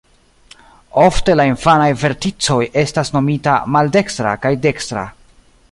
Ofte 1.01 1.35
la 1.35 1.45
infanaj 1.49 1.91
verticoj 2.05 2.59
estas 2.85 3.15
nomita 3.19 3.57
"maldekstra" 3.77 4.37
kaj 4.47 4.55
"dekstra". 4.67 5.05